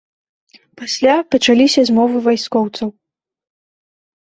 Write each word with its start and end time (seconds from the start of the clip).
Пасля 0.81 1.15
пачаліся 1.35 1.85
змовы 1.91 2.17
вайскоўцаў. 2.31 2.87